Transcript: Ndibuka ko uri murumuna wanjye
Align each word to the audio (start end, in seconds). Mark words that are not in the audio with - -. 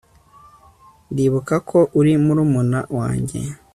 Ndibuka 1.11 1.55
ko 1.69 1.79
uri 1.99 2.13
murumuna 2.23 2.79
wanjye 2.97 3.39